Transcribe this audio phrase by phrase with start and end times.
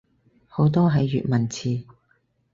[0.47, 1.85] 好多係粵文詞